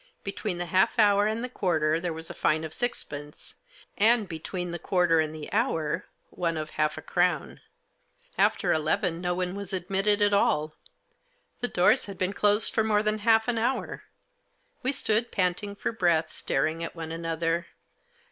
[0.23, 3.53] Between the half hour and the quarter there was a fine of sixpence,
[3.99, 7.61] and between the quarter and the hour one of half a crown.
[8.35, 10.73] After eleven no one was admitted at all.
[11.59, 14.01] The doors had been closed for more than haif^an hour 1
[14.81, 17.67] We stood, panting for breath, staring at one another.